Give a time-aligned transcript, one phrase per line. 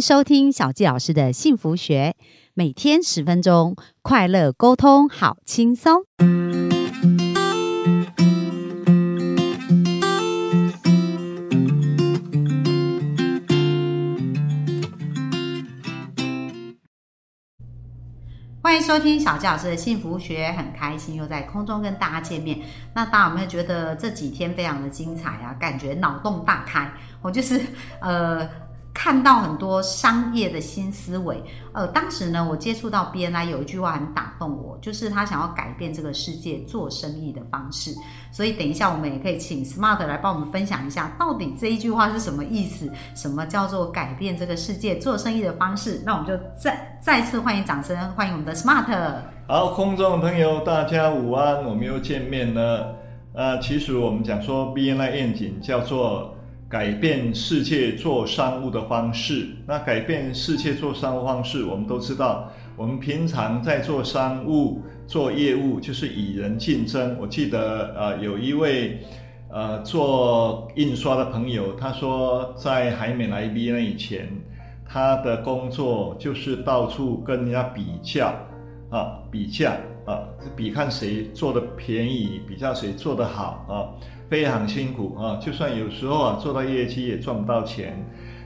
[0.00, 2.16] 收听小纪老师的幸福学，
[2.54, 6.04] 每天十分钟，快乐沟通，好轻松。
[18.62, 22.58] 欢迎收听小纪老师的幸福学，很开心又在空中跟大家见面。
[22.94, 25.54] 那大家有没有觉得这几天非常的精彩啊？
[25.60, 26.90] 感觉脑洞大开，
[27.20, 27.60] 我就是
[28.00, 28.48] 呃。
[28.92, 37.92] 看到很多商业的新思维，呃，当时呢，我接触到 BNI 有一句话很打动我，就是他想要改变这个世界做生意的方式。
[38.32, 42.90] 所以等一下我们也可以请 Smart 来帮我们分享一下，到底这一句话是什么意思？
[43.14, 46.02] 什么叫做改变这个世界做生意的方式？
[46.04, 48.86] 那我们就再再次欢迎掌声，欢迎我们的 Smart。
[49.46, 52.96] 好，空中的朋友，大家午安，我们又见面了。
[53.32, 56.34] 呃，其实我们讲说 BNI 愿景叫做。
[56.70, 59.48] 改变世界做商务的方式。
[59.66, 67.16] 那改变世界做商务方式，我们都知道，我们平常在做商务、做业务，就是与人竞争。
[67.20, 69.00] 我记得，呃，有一位，
[69.50, 74.28] 呃，做印刷的朋友，他说，在还没来 B 那以前，
[74.88, 78.32] 他的工作就是到处跟人家比较，
[78.90, 80.22] 啊，比价，啊，
[80.54, 83.90] 比看谁做的便宜，比较谁做的好，啊。
[84.30, 85.40] 非常辛苦啊！
[85.44, 88.00] 就算有时候啊做到业绩也赚不到钱，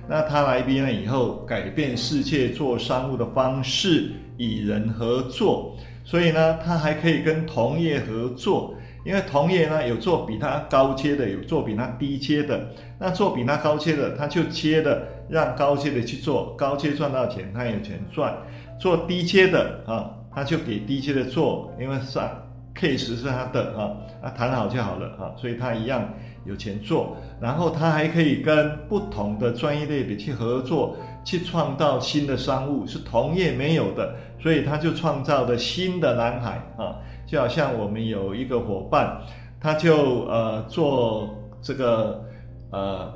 [0.08, 8.74] 那他来 B 了以后，改变世界做商务的方式，与人合作，所以呢，他还可以跟同业合作，
[9.04, 12.66] 因为同业呢有做比他高阶的，有做比他低阶的，
[12.98, 18.32] 那做比他高阶的，他就接的让高阶的去做，高阶赚到钱，他有钱赚；
[18.80, 22.40] 做低阶的啊，他就给低阶的做，因为上。
[22.74, 26.08] Case 是他的啊，啊谈好就好了啊，所以他一样
[26.44, 39.20] 有钱做，然后他还可以跟不同的专业类别去合作，去创造新的商务，是同业没有的，所以他就创造了新的蓝海啊，就好像我们有一个伙伴，
[39.60, 42.22] 他就呃做这个
[42.70, 43.12] 呃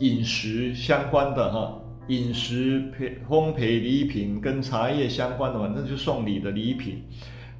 [0.00, 1.74] 饮食相关的哈，
[2.08, 7.02] 饮食培烘焙礼品跟茶叶相关的，反正就送礼的礼品。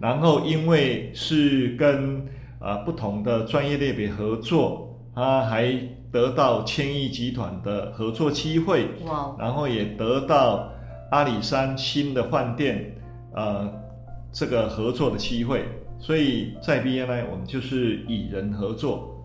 [0.01, 2.27] 然后，因为是跟
[2.59, 5.73] 啊不同的专业类别合作，他还
[6.11, 9.37] 得到千亿集团的合作机会，哇！
[9.39, 10.73] 然后也得到
[11.11, 12.97] 阿里山新的饭店，
[13.35, 13.71] 呃，
[14.33, 15.65] 这个合作的机会。
[15.99, 19.20] 所以在 BNI，我们就是以人合作。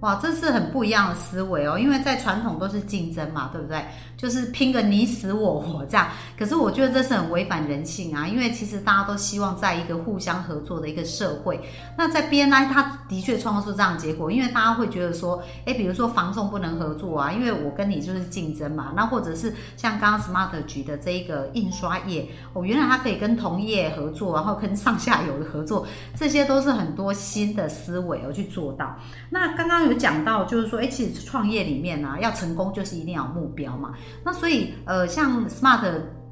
[0.00, 3.82] 哇，这是很不一样的思维哦，因为在传统都是竞争嘛，对不对？
[4.14, 6.08] 就是拼个你死我活这样。
[6.38, 11.58] 可是我觉得这是很违反人性啊，因为其实大家都希望在一个互相合作的一个社会。
[11.96, 18.92] 那在 BNI，它的确创造出这样的结果，因为大家会觉得说，哎，比如说防重不能合作啊，因为我跟你就是竞争嘛。
[18.94, 28.94] 那或者是像刚刚 Smart 举的这一个印刷业，哦，原来它可以跟同业合作，然后跟上下游的合作，这些都是很多新的思维而去做到。
[29.30, 29.85] 那刚刚。
[29.86, 33.94] 有讲到，就是说，哎，其实创业里面呢，要成功就是一定要有目标嘛。
[34.24, 35.82] 那所以，呃，像 Smart，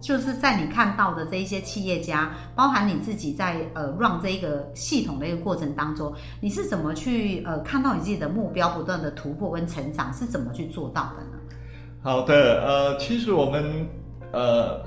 [0.01, 11.39] 就是在你看到的这一些企业家，包含你自己在呃 run 这一个系统的一个过程当中，你是怎么去呃看到你自己的目标不断的突破跟成长，是怎么去做到的呢？
[12.03, 13.87] 好的，呃，其实我们
[14.33, 14.81] 呃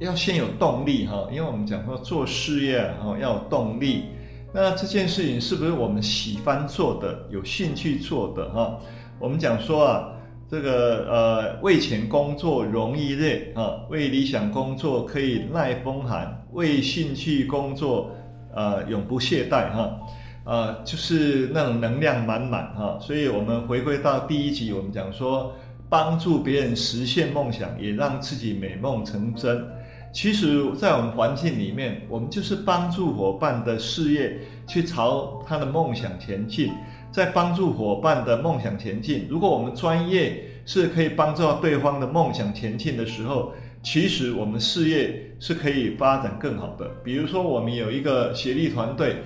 [0.00, 4.04] 要先有动力哈，因为我们讲说做事业哈要有动力。
[4.52, 8.78] 那这件事情是不是我们喜欢做的、有兴趣做的哈？
[9.18, 10.08] 我们讲说啊，
[10.50, 18.10] 这个呃为钱工作容易累啊，为理想工作可以耐风寒，为兴趣工作
[18.54, 20.00] 呃永不懈怠哈，
[20.44, 22.98] 呃就是那种能量满满哈。
[23.02, 25.52] 所以我们回归到第一集，我们讲说
[25.90, 29.62] 帮助别人实现梦想，也让自己美梦成真。
[30.10, 36.72] 其实，在我们环境里面，我们就是帮助伙伴的事业去朝他的梦想前进，
[37.12, 39.26] 在帮助伙伴的梦想前进。
[39.28, 43.52] 如果我们专业是可以帮助到对方的梦想前进的时候，
[43.82, 46.88] 其实我们事业是可以发展更好的。
[47.04, 49.16] 比如说，我们有一个协力团队，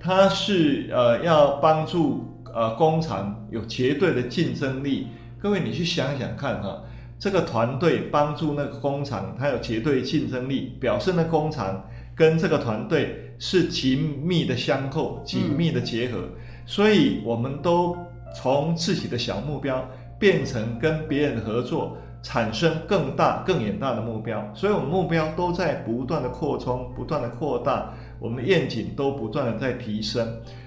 [0.00, 5.08] 他是呃要帮助呃工厂有绝对的竞争力。
[5.38, 6.82] 各位，你去想想看哈。
[7.22, 11.80] 这个团队帮助那个工厂，它有绝对竞争力，表示那工厂
[12.16, 16.18] 跟这个团队是紧密的相扣、紧密的结合。
[16.66, 17.96] 所以，我们都
[18.34, 19.88] 从自己的小目标
[20.18, 24.44] 变成跟别人合作，产生更大、更远大的目标。
[24.52, 30.26] 所以，我们目标都在不断的扩充、不断的扩大，我们愿景都不断的在提升。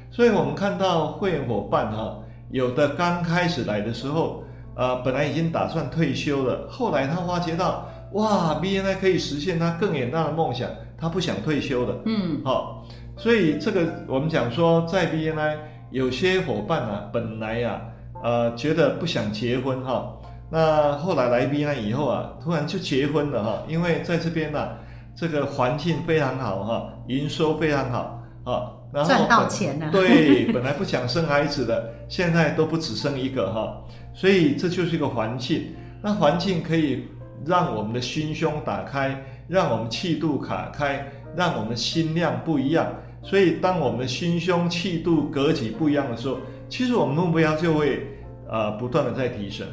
[0.10, 2.18] 所以我们看到会员伙伴哈，
[2.50, 4.45] 有的刚开始来的时候。
[4.76, 11.98] 呃，本来已经打算退休了，后来他发觉到哇，BNI 可以实现他更远大的梦想，他不想退休的。
[12.06, 12.86] 嗯，好、
[13.18, 15.58] 所以这个我们讲说，在 BNI
[15.92, 17.82] 有些伙伴啊，本来呀、
[18.24, 20.14] 呃，觉得不想结婚哈、
[20.52, 24.70] 那后来来 BNI 以后啊，突然就结婚了哈、因为在这边呢、
[25.16, 33.78] 这个环境非常好哈、营收非常好啊，然后赚到本钱了对， 本来不想生孩子的，现在都不只生一个哈、
[34.14, 35.76] 所以这就是一个环境。
[36.02, 37.06] 那环境可以
[37.46, 41.06] 让我们的心胸打开，让我们气度卡开，
[41.36, 42.88] 让我们心量不一样。
[43.22, 46.38] 所以，当我们的心胸、气度、格局不一样的时候，
[46.70, 48.08] 其实我们目标就会
[48.48, 49.68] 呃不断的在提升。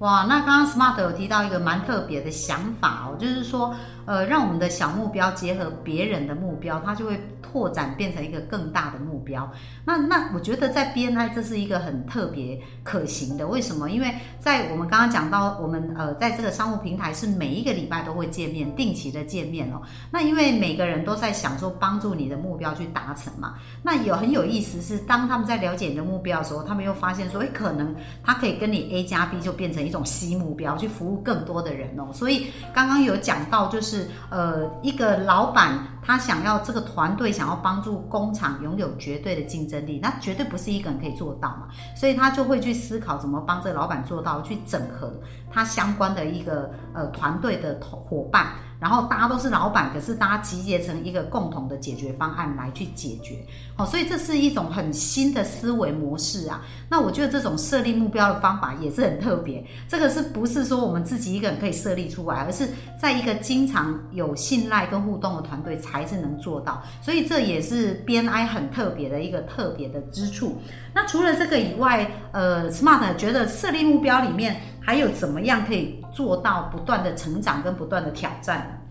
[0.00, 3.74] 哇，那刚刚 Smart 有提到一个蛮特别的想法哦，就是说，
[4.08, 9.46] 呃，让我们的小目标结合别人的目标，它就会拓展变成一个更大的目标。
[9.84, 13.90] 那那我觉得在 BNI 这是一个很特别可行的，为什么？
[13.90, 14.10] 因为
[14.40, 19.82] 在我们刚刚讲到，我们呃在这个商务平台是每一个礼拜都会见面，定期的见面哦。
[20.10, 27.94] 那因为每个人都在想说帮助你的目标去达成嘛，那有很有意思是，当他们在了解你的目标的时候，他们又发现说，诶，可能
[28.24, 32.08] 他可以跟你 A 加 B 就变成一种 C 目标，去服务更多的人哦。
[32.14, 33.97] 所以刚刚有讲到，就是
[34.30, 45.12] 呃，一个老板他想要这个团队想要帮助工厂拥有绝对的竞争力，那绝对不是一个人可以做到嘛，所以他就会去思考怎么帮这个老板做到，去整合
[45.50, 48.48] 他相关的一个呃团队的伙伴。
[48.80, 53.44] 然后大家都是老板，可是大家集结成一个共同的解决方案来去解决，
[53.76, 56.62] 哦，所以这是一种很新的思维模式啊。
[56.88, 62.68] 那我觉得这种设立目标的方法也是很特别，这个是不是说我们自己一个人可以设立出来，而是
[63.00, 66.82] 在一个经常有信赖跟互动的团队才是能做到。
[67.02, 70.56] 所以这也是 BNI 很特别的一个特别的之处。
[70.94, 78.82] 那除了这个以外，呃，Smart 觉得设立目标里面还有怎么样可以做到不断的成长跟不断的挑战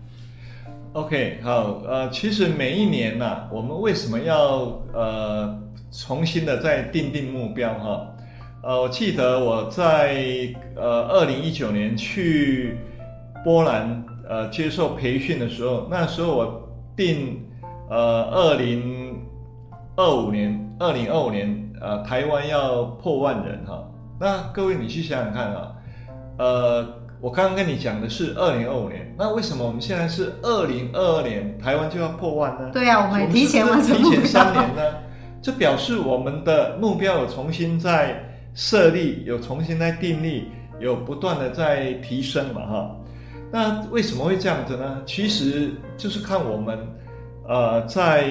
[0.92, 5.58] ？OK，好，呃，其实每一年呐、我们为什么要呃
[5.92, 8.06] 重新的再定定目标哈？
[8.62, 10.16] 呃，我记得我在
[10.74, 12.78] 呃二零一九年去
[13.44, 17.44] 波兰呃接受培训的时候，那时候我定
[17.88, 19.20] 呃二零
[19.94, 23.84] 二五年，二零二五年呃台湾要破万人哈。
[24.18, 25.72] 那各位你去想想看啊，
[26.38, 26.88] 呃，
[27.20, 32.70] 我刚刚跟你讲的是二零二五年，那为什么我们现在是二零二二年台湾就要破万呢？
[32.72, 34.52] 对啊，我们提前完成目提前三。
[34.52, 34.82] 年呢，
[35.42, 38.22] 这表示我们的目标有重新在
[38.54, 40.48] 设立，有重新在定立，
[40.78, 42.96] 有不断的在提升嘛哈。
[43.50, 45.02] 那为什么会这样子呢？
[45.04, 46.78] 其实就是看我们
[47.48, 48.30] 呃在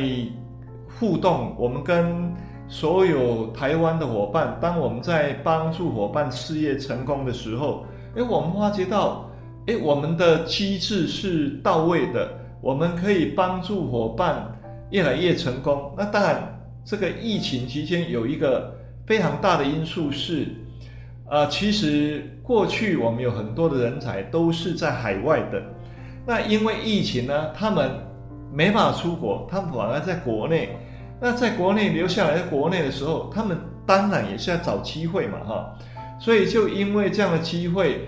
[1.00, 2.31] 互动，我们跟
[2.69, 7.86] 所有台湾的伙伴，当我们在帮助伙伴事业成功的时候，
[8.18, 9.30] 诶，我们发觉到，
[9.68, 12.31] 诶，我们的机制是到位的，
[12.62, 14.60] 我们可以帮助伙伴
[14.90, 15.94] 越来越成功。
[15.96, 18.75] 那当然，这个疫情期间有一个
[19.06, 20.48] 非常大的因素是，
[21.30, 25.62] 呃，其实过去我们有很多的人才都是在海外的，
[26.25, 27.92] 那因为疫情呢，他们
[28.52, 30.69] 没法出国，他们反而在国内。
[31.19, 35.78] 那在国内留下来，在国内的时候，他们当然也是要找机会嘛，哈。
[36.19, 38.02] 所以就因为这样的机会，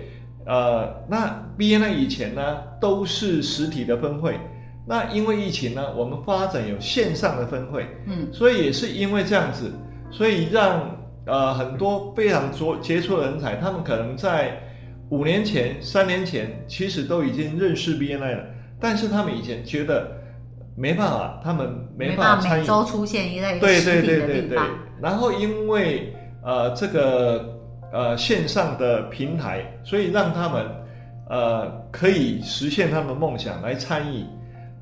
[0.46, 4.38] 呃，那 BNI 以前呢都是实体的分会，
[4.86, 9.70] 那因为疫情呢，我们发展有线上的分会，嗯，所以也是因为这样子，
[10.10, 14.60] 所以让呃很多非常卓杰出的人才，他们可能在
[15.10, 18.44] 五年前、三年前，其实都已经认识 BNI 了，
[18.80, 20.10] 但是他们以前觉得
[20.76, 22.60] 没办法，他们没办法参与。
[22.62, 24.58] 每周出现一类对对对对对。
[25.02, 26.14] 然后因为
[26.44, 27.59] 呃这个
[27.92, 30.66] 呃线上的平台，所以让他们
[31.28, 34.24] 呃可以实现他们的梦想来参与，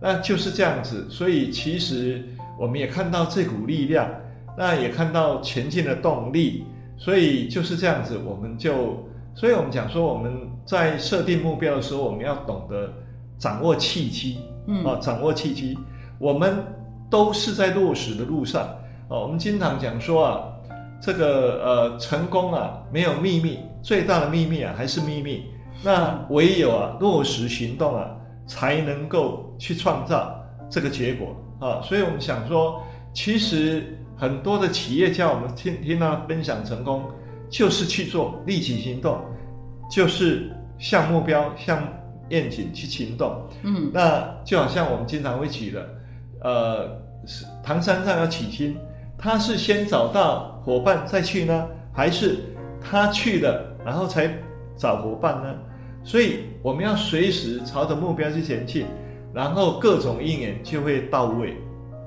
[0.01, 1.09] 那就是这样子。
[1.11, 2.25] 所以其实
[2.59, 4.09] 我们也看到这股力量，
[4.57, 6.65] 那也看到前进的动力。
[7.01, 12.93] 所以就是这样子，我们就，所以我们讲说我们在设定目标的时候，我们要懂得
[13.39, 14.39] 掌握契机。
[14.67, 15.79] 嗯啊，掌握契机，
[16.19, 16.63] 我们
[17.09, 18.69] 都是在落实的路上。
[19.09, 20.43] 哦，我们经常讲说啊，
[21.01, 25.45] 这个呃成功啊没有秘密，最大的秘密啊还是秘密。
[25.83, 28.11] 那唯有啊落实行动啊，
[28.47, 30.35] 才能够去创造
[30.69, 31.81] 这个结果啊。
[31.83, 32.83] 所以我们想说，
[33.15, 37.05] 其实很多的企业家，我们听听到分享成功，
[37.49, 39.21] 就是去做，立即行动，
[39.89, 41.81] 就是向目标、向
[42.29, 43.41] 愿景去行动。
[43.63, 45.89] 嗯那就好像我们经常会举的，
[46.43, 46.89] 呃，
[47.25, 48.77] 是唐三藏要起亲，
[49.17, 52.41] 他是先找到伙伴再去呢，还是
[52.79, 54.31] 他去了然后才
[54.77, 55.55] 找伙伴呢？
[56.05, 58.85] 所以我们要随时朝着目标去前进，
[59.33, 61.57] 然后各种应援就会到位。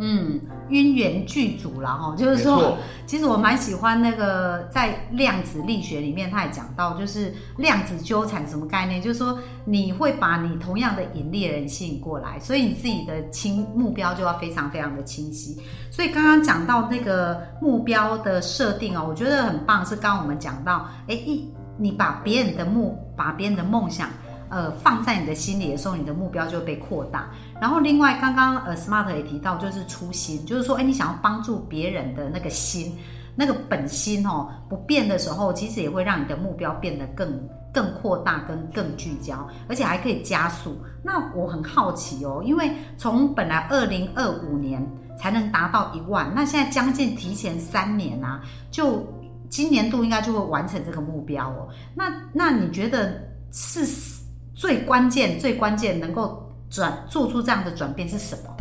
[0.03, 15.61] 嗯，因缘具足了哈，就是说， 其实我蛮喜欢那个在量子力学里面，他也讲到，就是量子纠缠什么概念，就是说你会把你同样的引力的人吸引过来，所以你自己的清目标就要非常非常的清晰。
[15.91, 24.09] 所以刚刚讲到那个目标的设定哦，我觉得很棒，是刚刚我们讲到，哎一你把别人的目，把别人的梦想。
[24.51, 27.31] 呃，放在你的心里的时候，你的目标就会被扩大。
[27.61, 32.93] 然后，另外刚刚呃，Smart 也提到，就是初心，就是说，哎，你想要帮助别人的那个心，
[33.33, 40.77] 那个本心哦，不变的时候，其实也会让你的目标变得更更扩大，跟更聚焦，而且还可以加速。
[41.01, 44.85] 那我很好奇哦，因为从本来二零二五年
[45.17, 49.07] 才能达到一万，那现在将近提前三年啊，就
[49.49, 51.69] 今年度应该就会完成这个目标哦。
[51.95, 53.13] 那那你觉得
[53.53, 54.19] 是？
[54.61, 58.55] 最关键、最关键能够转做出这样的转变是什么？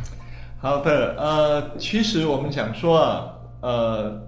[0.58, 3.30] 好的，呃，其实我们讲说啊，
[3.60, 4.18] 呃，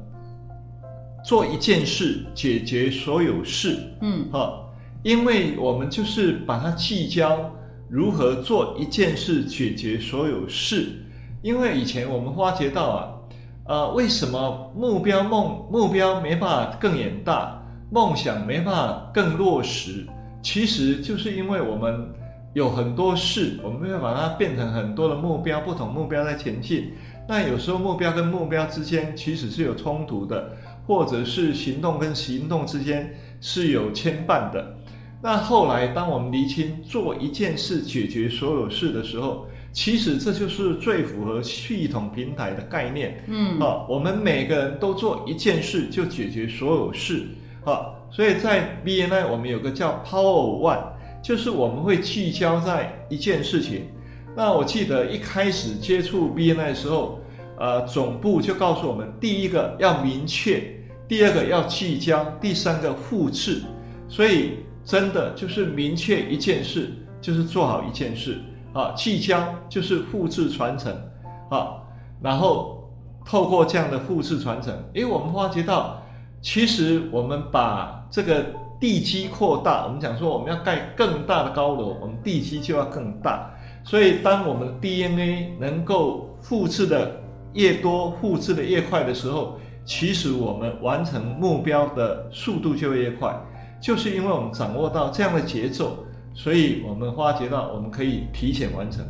[1.25, 4.52] 做一件事解决所有事，嗯，哈，
[5.02, 7.50] 因为我们就是把它聚焦
[7.88, 10.91] 如何做一件事解决所有事，
[11.41, 13.09] 因为以前我们发觉到啊，
[13.64, 20.07] 呃，为什么目标梦目标没办法更远大，梦想没办法更落实？
[20.43, 22.09] 其实就是因为我们
[22.53, 26.93] 有很多事，我们要把它变成很多的目标，不同目标在前进。
[27.29, 30.57] 那有时候目标跟目标之间其实是有冲突的，
[30.87, 34.77] 或者是行动跟行动之间是有牵绊的。
[35.23, 43.25] 那后来当我们厘清做一件事解决所有事的时候，其实这就是最符合系统平台的概念。
[43.29, 47.29] 嗯，啊，我们每个人都做一件事就解决所有事。
[47.65, 48.02] 啊。
[48.14, 50.85] 所以在 BNI 我们有个叫 Power One，
[51.23, 53.88] 就是我们会聚焦在一件事情。
[54.37, 57.19] 那我记得一开始接触 BNI 的时候，
[57.59, 60.62] 呃，总部就告诉我们，第一个要明确，
[61.09, 63.62] 第二个要聚焦，第三个复制。
[64.09, 68.38] 所以真的就是明确一件事，就是做好一件事
[68.75, 70.95] 啊，聚焦就是复制传承
[71.49, 71.81] 啊，
[72.21, 72.92] 然后
[73.25, 75.99] 透过这样的复制传承，因为我们发觉到。
[76.45, 78.45] 其实我们把这个
[78.78, 83.50] 地基扩大，我们讲说我们要盖更大的高楼，我们地基就要更大。
[83.83, 87.19] 所以当我们的 DNA 能够复制的
[87.54, 93.35] 越多、复制的越快的时候，其实我们完成目标的速度就会越快。
[93.81, 96.04] 就是因为我们掌握到这样的节奏，
[96.35, 99.02] 所以我们发觉到我们可以提前完成。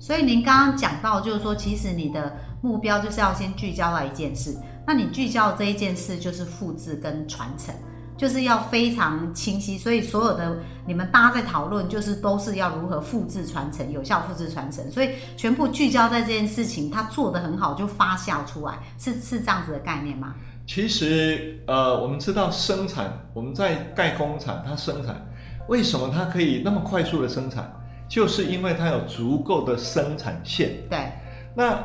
[0.00, 4.56] 所以您刚刚讲到，就是说，其实你的目标就是要先聚焦到一件事。
[4.86, 7.74] 那你聚焦这一件事，就是复制跟传承，
[8.18, 9.78] 就是要非常清晰。
[9.78, 14.90] 所以所有的你们大家在讨论，就是都是要如何复制传承，有效复制传承。
[14.90, 20.34] 所以全部聚焦在这件事情，它做得很好，就发酵出来，是是这样子的概念吗？
[20.66, 25.26] 其实，呃，我们知道生产，我们在盖工厂，它生产
[25.68, 27.72] 为什么它可以那么快速的生产，
[28.06, 30.72] 就是因为它有足够的生产线。
[30.90, 31.10] 对，
[31.54, 31.78] 那。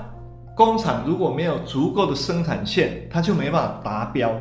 [0.56, 4.32] 工厂如果没有足够的生产线，它就没办法达标。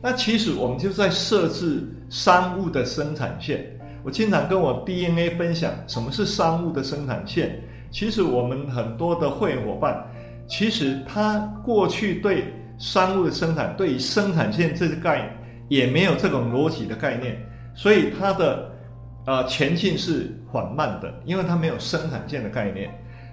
[0.00, 3.66] 那其实我们就在设置商务的生产线。
[4.04, 7.60] 我经常跟我 DNA 分享什么是商务的生产线。
[7.90, 10.06] 其实我们很多的会员伙伴，
[10.46, 12.44] 其实他过去对
[12.78, 15.36] 商务的生产、对于生产线这个概念
[15.68, 17.36] 也没有这种逻辑的概念，
[17.74, 18.70] 所以他的
[19.26, 22.88] 呃前进是缓慢的，因为他没有生产线的概念。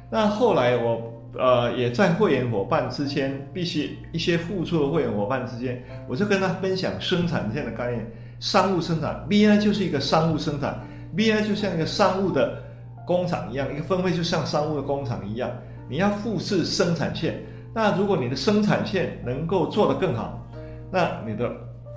[0.10, 1.12] 那后来我。
[1.38, 8.10] 呃，也在会员伙伴之间，必须一些付出的会员伙伴之间，我就跟他分享生产线的概念。
[8.40, 10.80] 商务生产，BI 就是一个商务生产
[11.16, 12.62] ，BI 就像一个商务的
[13.06, 15.50] 工厂一样，一个分会就像商务的工厂一样。
[15.88, 17.42] 你要复制生产线，
[17.74, 20.46] 那如果你的生产线能够做得更好，
[20.92, 21.50] 那你的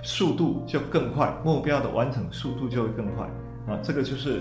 [0.03, 3.27] 速度就更快，目标的完成速度就会更快
[3.67, 3.79] 啊。
[3.83, 4.41] 这个就是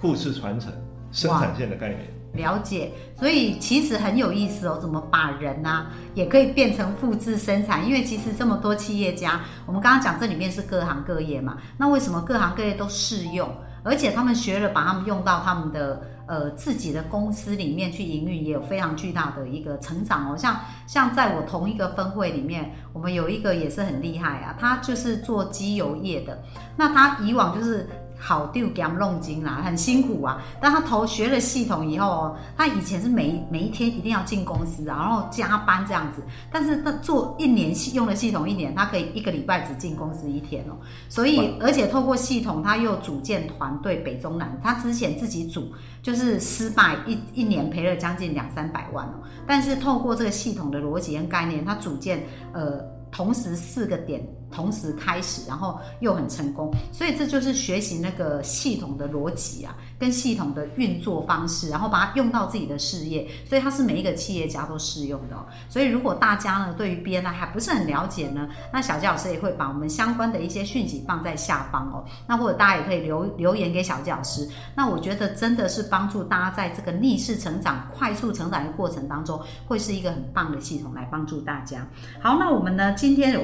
[0.00, 0.72] 复制传承
[1.12, 2.17] 生产线的概念。
[2.34, 7.86] 了解，所以其实很有意思哦，怎么把人呢也可以变成复制生产？
[7.86, 13.48] 因为其实这么多企业家，我们刚刚讲这里面是各行各业嘛，那为什么各行各业都适用？
[13.82, 20.36] 而且他们学了，把他们用到他们的呃自己的公司里面去营运，也有非常巨大的一个成长哦。
[20.36, 26.42] 像像在我同一个分会里面，我们有一个也是很厉害啊，他就是做机油业的，
[26.76, 27.88] 那他以往就是。
[28.18, 30.42] 好丢给他们弄金啦，很辛苦啊。
[30.60, 36.22] 但他头学了系统以后哦，他以前是每每一天一定要进公司啊，然后加班这样子。
[36.50, 40.76] 但是他做一年系用了系统一年，他可以一个礼拜只进公司一天哦。
[41.08, 44.58] 所以而且透过系统，他又组建团队北中南。
[44.62, 45.72] 他之前自己组
[46.02, 49.14] 就是失败一一年赔了将近两三百万哦。
[49.46, 52.22] 但是透过这个系统的逻辑跟概念，他组建
[52.52, 54.20] 呃同时四个点。
[54.50, 65.36] 同时开始，然后又很成功，所以这就是学习那个系统的逻辑啊，跟系统的运作方式，然后把它用到自己的事业，所以它是每一个企业家都适用的。
[65.36, 72.04] 哦所以如果大家呢对于 BNI 还不是很了解呢，那小杰老师也会把我们相关的一些讯息放在下方哦。
[72.26, 74.48] 那或者大家也可以留留言给小杰老师。
[74.74, 81.86] 那我觉得真的是帮助大家在这个逆势成长、快速成长的过程当中，会是一个很棒的系统来帮助大家。
[82.20, 83.40] 好，那我们呢今天有。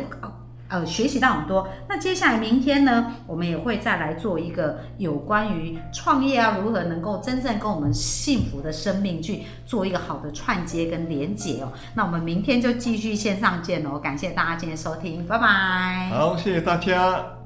[0.74, 1.68] 呃，学习到很多。
[1.88, 11.72] 那接下来明天呢，我们也会再来做一个有关于创业啊，如何能够真正跟我们幸福的生命去做一个好的串接跟连接哦。
[11.94, 14.00] 那我们明天就继续线上见哦。
[14.00, 16.10] 感谢大家今天收听，拜拜。
[16.10, 17.43] 好，谢谢大家。